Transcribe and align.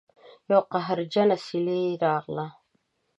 یوه 0.51 0.63
قهرجنه 0.73 1.37
سیلۍ 1.45 1.85
راغله 2.03 2.47